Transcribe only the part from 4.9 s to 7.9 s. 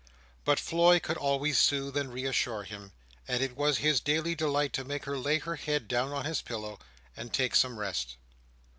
her lay her head down on his pillow, and take some